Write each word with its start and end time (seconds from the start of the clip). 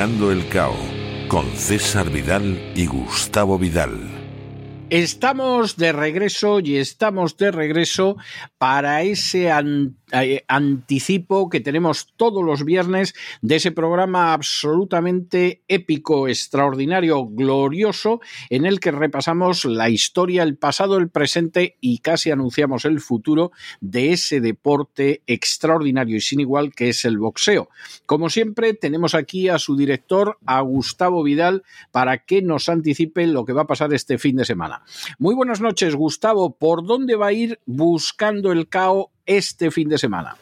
El 0.00 0.48
Cao 0.48 0.76
con 1.26 1.44
César 1.56 2.08
Vidal 2.08 2.72
y 2.76 2.86
Gustavo 2.86 3.58
Vidal. 3.58 3.98
Estamos 4.90 5.76
de 5.76 5.90
regreso 5.90 6.60
y 6.60 6.76
estamos 6.76 7.36
de 7.36 7.50
regreso 7.50 8.16
para 8.58 9.02
ese 9.02 9.48
eh, 9.48 9.90
anticipo 10.48 11.48
que 11.48 11.60
tenemos 11.60 12.12
todos 12.16 12.44
los 12.44 12.64
viernes 12.64 13.14
de 13.42 13.56
ese 13.56 13.72
programa 13.72 14.32
absolutamente 14.32 15.62
épico, 15.68 16.28
extraordinario, 16.28 17.26
glorioso, 17.26 18.20
en 18.50 18.66
el 18.66 18.80
que 18.80 18.90
repasamos 18.90 19.64
la 19.64 19.90
historia, 19.90 20.42
el 20.42 20.56
pasado, 20.56 20.96
el 20.96 21.08
presente 21.08 21.76
y 21.80 21.98
casi 21.98 22.30
anunciamos 22.30 22.84
el 22.84 23.00
futuro 23.00 23.52
de 23.80 24.12
ese 24.12 24.40
deporte 24.40 25.22
extraordinario 25.26 26.16
y 26.16 26.20
sin 26.20 26.40
igual 26.40 26.74
que 26.74 26.88
es 26.88 27.04
el 27.04 27.18
boxeo. 27.18 27.68
Como 28.06 28.30
siempre, 28.30 28.74
tenemos 28.74 29.14
aquí 29.14 29.48
a 29.48 29.58
su 29.58 29.76
director, 29.76 30.38
a 30.46 30.60
Gustavo 30.60 31.22
Vidal, 31.22 31.64
para 31.90 32.24
que 32.24 32.42
nos 32.42 32.68
anticipe 32.68 33.26
lo 33.26 33.44
que 33.44 33.52
va 33.52 33.62
a 33.62 33.66
pasar 33.66 33.92
este 33.92 34.18
fin 34.18 34.36
de 34.36 34.44
semana. 34.44 34.82
Muy 35.18 35.34
buenas 35.34 35.60
noches, 35.60 35.94
Gustavo. 35.94 36.56
¿Por 36.56 36.86
dónde 36.86 37.16
va 37.16 37.28
a 37.28 37.32
ir 37.32 37.60
buscando 37.66 38.52
el 38.52 38.68
CAO 38.68 39.10
este 39.28 39.70
fin 39.70 39.88
de 39.88 39.98
semana? 39.98 40.34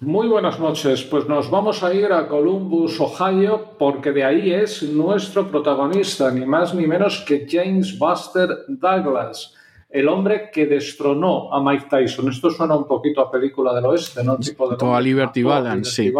Muy 0.00 0.28
buenas 0.28 0.60
noches. 0.60 1.02
Pues 1.02 1.26
nos 1.28 1.50
vamos 1.50 1.82
a 1.82 1.92
ir 1.92 2.12
a 2.12 2.28
Columbus, 2.28 3.00
Ohio, 3.00 3.72
porque 3.78 4.12
de 4.12 4.22
ahí 4.22 4.52
es 4.52 4.82
nuestro 4.84 5.50
protagonista, 5.50 6.30
ni 6.30 6.46
más 6.46 6.74
ni 6.74 6.86
menos 6.86 7.24
que 7.26 7.46
James 7.50 7.98
Buster 7.98 8.48
Douglas, 8.68 9.54
el 9.90 10.08
hombre 10.08 10.50
que 10.52 10.66
destronó 10.66 11.52
a 11.52 11.62
Mike 11.62 11.86
Tyson. 11.90 12.28
Esto 12.28 12.50
suena 12.50 12.76
un 12.76 12.86
poquito 12.86 13.22
a 13.22 13.30
película 13.30 13.74
del 13.74 13.86
oeste, 13.86 14.22
¿no? 14.22 14.36
Tipo 14.38 14.68
de 14.68 14.76
a 14.94 15.00
Liberty 15.00 15.42
Balance, 15.42 15.90
sí. 15.90 16.12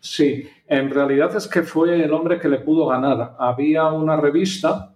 Sí, 0.00 0.48
en 0.66 0.90
realidad 0.90 1.36
es 1.36 1.46
que 1.46 1.62
fue 1.62 2.02
el 2.02 2.12
hombre 2.12 2.40
que 2.40 2.48
le 2.48 2.58
pudo 2.58 2.86
ganar. 2.86 3.36
Había 3.38 3.84
una 3.92 4.16
revista, 4.16 4.94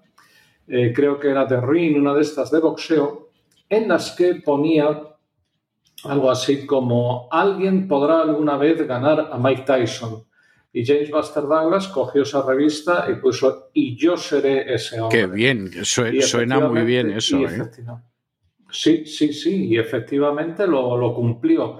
eh, 0.67 0.93
creo 0.93 1.21
que 1.21 1.31
era 1.31 1.47
The 1.47 1.61
Ring, 1.61 1.97
una 1.97 2.13
de 2.13 2.23
estas 2.23 2.51
de 2.51 2.59
boxeo, 2.59 3.29
en 3.69 3.87
las 3.87 4.11
que 4.13 4.37
ponía 4.37 5.16
algo 6.05 6.31
así 6.31 6.67
como 6.67 7.29
alguien 7.31 7.89
podrá 7.89 8.21
alguna 8.21 8.57
vez 8.57 8.87
ganar 8.87 9.29
a 9.33 9.39
Mike 9.39 9.63
Tyson. 9.67 10.25
Y 10.73 10.85
James 10.85 11.11
Buster 11.11 11.45
Douglas 11.45 11.89
cogió 11.89 12.23
esa 12.23 12.43
revista 12.43 13.07
y 13.11 13.15
puso 13.15 13.71
y 13.73 13.97
yo 13.97 14.17
seré 14.17 14.75
ese 14.75 15.01
hombre. 15.01 15.21
Qué 15.21 15.27
bien, 15.27 15.71
suena 15.85 16.61
muy 16.61 16.83
bien 16.83 17.11
eso. 17.13 17.39
¿eh? 17.39 17.71
Sí, 18.71 19.07
sí, 19.07 19.33
sí, 19.33 19.69
y 19.69 19.79
efectivamente 19.79 20.67
lo, 20.67 20.97
lo 20.99 21.15
cumplió. 21.15 21.79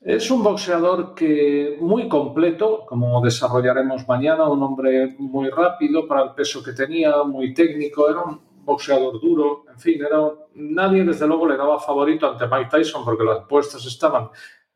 Es 0.00 0.30
un 0.30 0.42
boxeador 0.42 1.14
que 1.14 1.76
muy 1.80 2.08
completo, 2.08 2.84
como 2.86 3.20
desarrollaremos 3.20 4.08
mañana, 4.08 4.48
un 4.48 4.62
hombre 4.62 5.14
muy 5.18 5.48
rápido 5.50 6.08
para 6.08 6.22
el 6.24 6.30
peso 6.30 6.62
que 6.62 6.72
tenía, 6.72 7.22
muy 7.22 7.54
técnico, 7.54 8.10
era 8.10 8.22
un 8.22 8.40
boxeador 8.64 9.20
duro, 9.20 9.64
en 9.70 9.78
fin, 9.78 10.00
era, 10.04 10.30
nadie 10.54 11.04
desde 11.04 11.26
luego 11.26 11.46
le 11.46 11.56
daba 11.56 11.78
favorito 11.78 12.30
ante 12.30 12.46
Mike 12.46 12.70
Tyson 12.70 13.04
porque 13.04 13.24
las 13.24 13.40
apuestas 13.40 13.84
estaban 13.86 14.30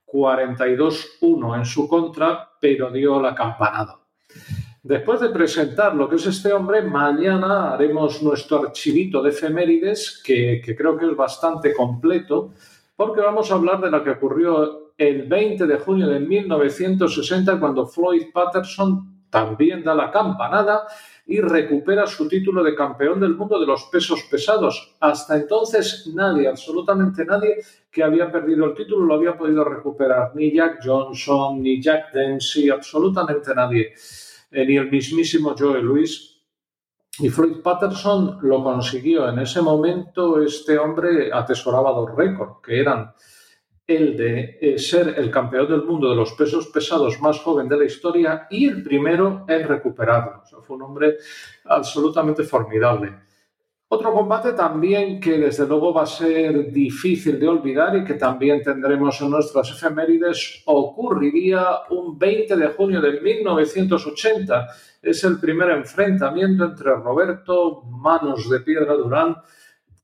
42-1 0.06 1.56
en 1.56 1.64
su 1.64 1.88
contra, 1.88 2.50
pero 2.60 2.90
dio 2.90 3.20
la 3.20 3.34
campanada. 3.34 3.98
Después 4.82 5.20
de 5.20 5.30
presentar 5.30 5.94
lo 5.96 6.08
que 6.08 6.16
es 6.16 6.26
este 6.26 6.52
hombre, 6.52 6.82
mañana 6.82 7.72
haremos 7.72 8.22
nuestro 8.22 8.62
archivito 8.62 9.20
de 9.20 9.30
efemérides, 9.30 10.22
que, 10.24 10.60
que 10.64 10.76
creo 10.76 10.96
que 10.96 11.06
es 11.06 11.16
bastante 11.16 11.74
completo, 11.74 12.52
porque 12.94 13.20
vamos 13.20 13.50
a 13.50 13.54
hablar 13.54 13.80
de 13.80 13.90
lo 13.90 14.04
que 14.04 14.10
ocurrió 14.10 14.92
el 14.96 15.24
20 15.24 15.66
de 15.66 15.78
junio 15.78 16.06
de 16.06 16.20
1960, 16.20 17.58
cuando 17.58 17.86
Floyd 17.86 18.26
Patterson 18.32 19.26
también 19.28 19.82
da 19.82 19.94
la 19.94 20.10
campanada 20.10 20.86
y 21.28 21.40
recupera 21.40 22.06
su 22.06 22.28
título 22.28 22.62
de 22.62 22.74
campeón 22.74 23.18
del 23.18 23.34
mundo 23.34 23.58
de 23.58 23.66
los 23.66 23.84
pesos 23.84 24.22
pesados. 24.30 24.96
Hasta 25.00 25.36
entonces 25.36 26.08
nadie, 26.14 26.46
absolutamente 26.46 27.24
nadie 27.24 27.56
que 27.90 28.04
había 28.04 28.30
perdido 28.30 28.66
el 28.66 28.74
título 28.74 29.04
lo 29.04 29.14
había 29.14 29.36
podido 29.36 29.64
recuperar. 29.64 30.30
Ni 30.36 30.54
Jack 30.54 30.80
Johnson, 30.84 31.60
ni 31.60 31.82
Jack 31.82 32.12
Dempsey, 32.12 32.70
absolutamente 32.70 33.54
nadie. 33.54 33.92
Eh, 34.52 34.64
ni 34.64 34.76
el 34.76 34.90
mismísimo 34.90 35.56
Joe 35.58 35.82
Louis. 35.82 36.32
Y 37.18 37.28
Floyd 37.28 37.60
Patterson 37.62 38.38
lo 38.42 38.62
consiguió. 38.62 39.28
En 39.28 39.38
ese 39.40 39.62
momento 39.62 40.40
este 40.40 40.78
hombre 40.78 41.32
atesoraba 41.32 41.90
dos 41.90 42.14
récords, 42.14 42.58
que 42.64 42.78
eran 42.78 43.12
el 43.86 44.16
de 44.16 44.58
eh, 44.60 44.78
ser 44.78 45.14
el 45.16 45.30
campeón 45.30 45.68
del 45.68 45.84
mundo 45.84 46.10
de 46.10 46.16
los 46.16 46.32
pesos 46.32 46.66
pesados 46.68 47.20
más 47.20 47.38
joven 47.38 47.68
de 47.68 47.76
la 47.76 47.84
historia 47.84 48.46
y 48.50 48.66
el 48.66 48.82
primero 48.82 49.44
en 49.48 49.68
recuperarlo. 49.68 50.42
fue 50.62 50.76
un 50.76 50.82
hombre 50.82 51.18
absolutamente 51.64 52.42
formidable. 52.42 53.26
Otro 53.88 54.12
combate 54.12 54.52
también 54.54 55.20
que 55.20 55.38
desde 55.38 55.64
luego 55.64 55.94
va 55.94 56.02
a 56.02 56.06
ser 56.06 56.72
difícil 56.72 57.38
de 57.38 57.46
olvidar 57.46 57.96
y 57.96 58.02
que 58.02 58.14
también 58.14 58.60
tendremos 58.60 59.20
en 59.20 59.30
nuestras 59.30 59.70
efemérides 59.70 60.64
ocurriría 60.64 61.82
un 61.90 62.18
20 62.18 62.56
de 62.56 62.66
junio 62.68 63.00
de 63.00 63.20
1980. 63.20 64.66
Es 65.00 65.22
el 65.22 65.38
primer 65.38 65.70
enfrentamiento 65.70 66.64
entre 66.64 66.96
Roberto 66.96 67.82
Manos 67.84 68.50
de 68.50 68.58
Piedra 68.58 68.94
Durán 68.94 69.36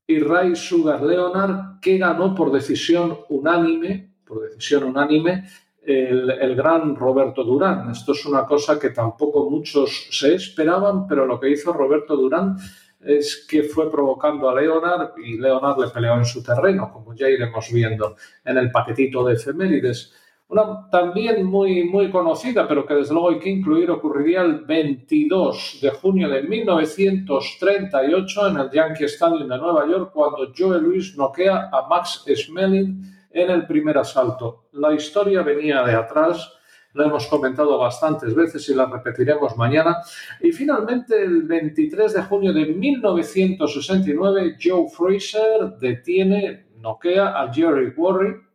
y 0.05 0.19
Ray 0.19 0.55
Sugar 0.55 1.01
Leonard, 1.01 1.79
que 1.81 1.97
ganó 1.97 2.35
por 2.35 2.51
decisión 2.51 3.19
unánime, 3.29 4.15
por 4.25 4.41
decisión 4.41 4.83
unánime, 4.83 5.45
el, 5.85 6.55
gran 6.55 6.95
Roberto 6.95 7.43
Durán. 7.43 7.89
Esto 7.91 8.13
es 8.13 8.25
una 8.25 8.45
cosa 8.45 8.79
que 8.79 8.89
tampoco 8.89 9.49
muchos 9.49 10.07
se 10.11 10.35
esperaban, 10.35 11.07
pero 11.07 11.25
lo 11.25 11.39
que 11.39 11.49
hizo 11.49 11.73
Roberto 11.73 12.15
Durán 12.15 12.57
es 12.99 13.45
que 13.49 13.63
fue 13.63 13.91
provocando 13.91 14.49
a 14.49 14.59
Leonard 14.59 15.17
y 15.17 15.37
Leonard 15.37 15.79
le 15.79 15.89
peleó 15.89 16.15
en 16.15 16.25
su 16.25 16.41
terreno, 16.41 16.89
como 16.91 17.13
ya 17.13 17.29
iremos 17.29 17.69
viendo 17.71 18.15
en 18.45 18.57
el 18.57 18.71
paquetito 18.71 19.25
de 19.25 19.33
efemérides. 19.33 20.13
Una 20.53 20.87
también 20.91 21.43
muy, 21.45 21.85
muy 21.85 22.11
conocida, 22.11 22.67
pero 22.67 22.85
que 22.85 22.93
desde 22.93 23.15
luego 23.15 23.31
hay 23.31 23.39
que 23.39 23.49
incluir, 23.49 23.89
ocurriría 23.89 24.41
el 24.41 24.59
22 24.59 25.79
de 25.81 25.89
junio 25.89 26.29
de 26.29 26.43
1938 26.43 28.49
en 28.49 28.57
el 28.57 28.69
Yankee 28.69 29.05
Stadium 29.05 29.49
de 29.49 29.57
Nueva 29.57 29.87
York, 29.87 30.11
cuando 30.13 30.53
Joe 30.55 30.79
Louis 30.79 31.17
noquea 31.17 31.71
a 31.73 31.87
Max 31.87 32.23
Schmeling 32.27 33.01
en 33.31 33.49
el 33.49 33.65
primer 33.65 33.97
asalto. 33.97 34.65
La 34.73 34.93
historia 34.93 35.41
venía 35.41 35.81
de 35.81 35.95
atrás, 35.95 36.53
la 36.93 37.05
hemos 37.05 37.25
comentado 37.25 37.79
bastantes 37.79 38.35
veces 38.35 38.69
y 38.69 38.75
la 38.75 38.85
repetiremos 38.85 39.57
mañana. 39.57 40.03
Y 40.39 40.51
finalmente, 40.51 41.19
el 41.19 41.47
23 41.47 42.13
de 42.13 42.21
junio 42.21 42.53
de 42.53 42.67
1969, 42.67 44.57
Joe 44.63 44.87
Fraser 44.87 45.79
detiene, 45.79 46.67
noquea 46.77 47.41
a 47.41 47.51
Jerry 47.51 47.91
Worry 47.97 48.52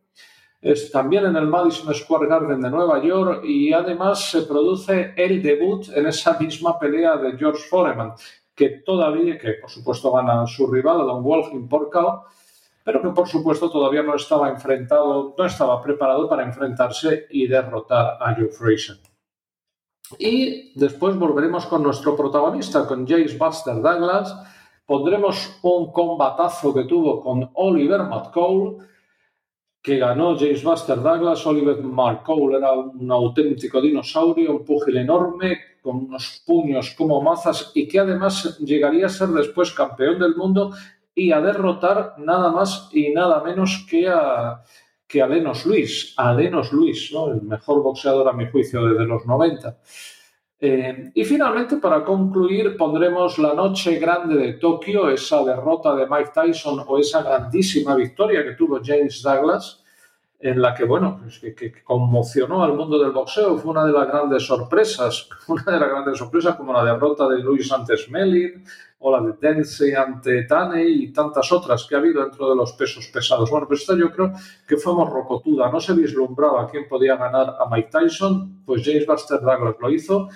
es 0.61 0.91
también 0.91 1.25
en 1.25 1.35
el 1.37 1.47
Madison 1.47 1.93
Square 1.93 2.27
Garden 2.27 2.61
de 2.61 2.69
Nueva 2.69 3.01
York 3.01 3.43
y 3.45 3.71
además 3.71 4.29
se 4.29 4.41
produce 4.41 5.13
el 5.15 5.41
debut 5.41 5.87
en 5.95 6.07
esa 6.07 6.37
misma 6.37 6.77
pelea 6.77 7.15
de 7.17 7.37
George 7.37 7.63
Foreman, 7.69 8.13
que 8.53 8.81
todavía, 8.85 9.37
que 9.37 9.53
por 9.53 9.69
supuesto 9.69 10.11
gana 10.11 10.45
su 10.47 10.67
rival, 10.67 10.97
Don 10.99 11.23
Walking 11.23 11.67
por 11.67 11.89
pero 12.83 13.01
que 13.01 13.09
por 13.09 13.27
supuesto 13.27 13.69
todavía 13.69 14.03
no 14.03 14.15
estaba 14.15 14.49
enfrentado, 14.49 15.33
no 15.37 15.45
estaba 15.45 15.81
preparado 15.81 16.27
para 16.27 16.43
enfrentarse 16.43 17.27
y 17.29 17.47
derrotar 17.47 18.17
a 18.19 18.35
Joe 18.35 18.49
Fraser. 18.49 18.97
Y 20.17 20.77
después 20.77 21.15
volveremos 21.17 21.67
con 21.67 21.83
nuestro 21.83 22.15
protagonista, 22.15 22.87
con 22.87 23.07
James 23.07 23.37
Buster 23.37 23.75
Douglas. 23.75 24.35
Pondremos 24.85 25.59
un 25.61 25.91
combatazo 25.91 26.73
que 26.73 26.85
tuvo 26.85 27.21
con 27.21 27.51
Oliver 27.53 28.01
McCall 28.03 28.77
que 29.81 29.97
ganó 29.97 30.37
James 30.37 30.63
Buster 30.63 31.01
Douglas, 31.01 31.45
Oliver 31.45 31.81
Marcoule 31.81 32.57
era 32.57 32.73
un 32.73 33.11
auténtico 33.11 33.81
dinosaurio, 33.81 34.57
un 34.57 34.65
púgil 34.65 34.97
enorme, 34.97 35.59
con 35.81 35.97
unos 35.97 36.43
puños 36.45 36.93
como 36.97 37.21
mazas 37.21 37.71
y 37.73 37.87
que 37.87 37.99
además 37.99 38.57
llegaría 38.59 39.05
a 39.05 39.09
ser 39.09 39.29
después 39.29 39.71
campeón 39.71 40.19
del 40.19 40.35
mundo 40.35 40.71
y 41.15 41.31
a 41.31 41.41
derrotar 41.41 42.15
nada 42.17 42.51
más 42.51 42.89
y 42.91 43.11
nada 43.11 43.41
menos 43.43 43.85
que 43.89 44.07
a, 44.07 44.61
que 45.07 45.21
a 45.21 45.27
Lenos 45.27 45.65
Luis, 45.65 46.13
a 46.17 46.33
Luis, 46.33 47.11
el 47.11 47.41
mejor 47.41 47.81
boxeador 47.81 48.27
a 48.27 48.33
mi 48.33 48.47
juicio 48.47 48.85
desde 48.85 49.05
los 49.05 49.25
90. 49.25 49.77
Eh, 50.61 51.11
y 51.13 51.23
finalmente, 51.23 51.77
para 51.77 52.03
concluir, 52.03 52.75
pondremos 52.75 53.37
la 53.37 53.53
noche 53.53 53.97
grande 53.97 54.35
de 54.35 54.53
Tokio, 54.53 55.09
esa 55.09 55.43
derrota 55.43 55.95
de 55.95 56.05
Mike 56.05 56.31
Tyson 56.33 56.83
o 56.85 56.97
esa 56.97 57.23
grandísima 57.23 57.95
victoria 57.95 58.43
que 58.43 58.55
tuvo 58.55 58.81
James 58.83 59.21
Douglas, 59.23 59.83
en 60.37 60.61
la 60.61 60.73
que, 60.73 60.83
bueno, 60.83 61.19
pues 61.21 61.39
que, 61.39 61.81
conmocionó 61.83 62.63
al 62.63 62.73
mundo 62.73 62.99
del 62.99 63.11
boxeo. 63.11 63.57
Fue 63.57 63.71
una 63.71 63.85
de 63.85 63.93
las 63.93 64.07
grandes 64.07 64.45
sorpresas, 64.45 65.29
una 65.47 65.63
de 65.63 65.79
las 65.79 65.89
grandes 65.89 66.17
sorpresas 66.17 66.55
como 66.55 66.73
la 66.73 66.83
derrota 66.83 67.27
de 67.29 67.39
Luis 67.39 67.71
ante 67.71 67.95
Smelling 67.95 68.63
o 68.99 69.11
la 69.11 69.19
ante 69.97 70.43
Taney 70.43 71.03
y 71.03 71.13
tantas 71.13 71.51
otras 71.51 71.85
que 71.87 71.95
ha 71.95 71.99
habido 71.99 72.21
dentro 72.21 72.49
de 72.49 72.55
los 72.55 72.73
pesos 72.73 73.07
pesados. 73.07 73.49
Bueno, 73.49 73.67
pues 73.67 73.81
esta 73.81 73.95
yo 73.95 74.11
creo 74.11 74.33
que 74.67 74.77
fue 74.77 74.93
rocotuda. 75.05 75.71
No 75.71 75.79
se 75.79 75.93
vislumbraba 75.93 76.69
quién 76.69 76.87
podía 76.87 77.15
ganar 77.15 77.55
a 77.59 77.69
Mike 77.69 77.89
Tyson, 77.91 78.63
pues 78.65 78.83
James 78.83 79.05
Buster 79.05 79.39
Douglas 79.39 79.75
lo 79.79 79.89
hizo 79.89 80.27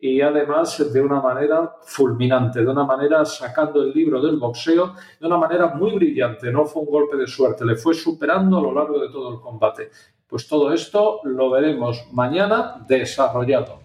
y 0.00 0.20
además 0.20 0.92
de 0.92 1.00
una 1.00 1.20
manera 1.20 1.76
fulminante, 1.82 2.60
de 2.60 2.68
una 2.68 2.84
manera 2.84 3.24
sacando 3.24 3.82
el 3.82 3.92
libro 3.92 4.20
del 4.20 4.36
boxeo, 4.36 4.94
de 5.20 5.26
una 5.26 5.38
manera 5.38 5.68
muy 5.74 5.92
brillante. 5.94 6.50
No 6.50 6.64
fue 6.64 6.82
un 6.82 6.90
golpe 6.90 7.16
de 7.16 7.26
suerte, 7.28 7.64
le 7.64 7.76
fue 7.76 7.94
superando 7.94 8.58
a 8.58 8.62
lo 8.62 8.72
largo 8.72 8.98
de 8.98 9.08
todo 9.10 9.32
el 9.32 9.40
combate. 9.40 9.90
Pues 10.26 10.48
todo 10.48 10.72
esto 10.72 11.20
lo 11.22 11.50
veremos 11.50 12.08
mañana 12.12 12.84
desarrollado. 12.88 13.81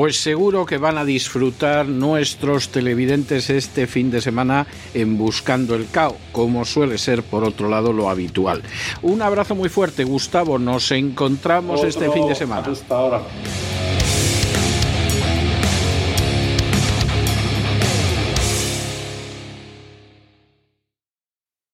Pues 0.00 0.16
seguro 0.16 0.64
que 0.64 0.78
van 0.78 0.96
a 0.96 1.04
disfrutar 1.04 1.86
nuestros 1.86 2.70
televidentes 2.70 3.50
este 3.50 3.86
fin 3.86 4.10
de 4.10 4.22
semana 4.22 4.66
en 4.94 5.18
Buscando 5.18 5.74
el 5.74 5.90
Cao, 5.90 6.16
como 6.32 6.64
suele 6.64 6.96
ser 6.96 7.22
por 7.22 7.44
otro 7.44 7.68
lado 7.68 7.92
lo 7.92 8.08
habitual. 8.08 8.62
Un 9.02 9.20
abrazo 9.20 9.54
muy 9.54 9.68
fuerte, 9.68 10.04
Gustavo. 10.04 10.58
Nos 10.58 10.90
encontramos 10.90 11.84
este 11.84 12.10
fin 12.12 12.26
de 12.26 12.34
semana. 12.34 12.66
Hasta 12.66 12.94
ahora. 12.94 13.20